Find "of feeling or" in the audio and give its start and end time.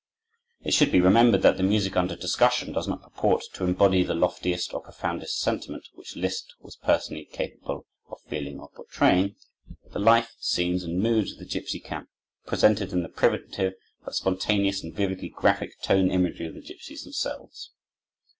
8.09-8.69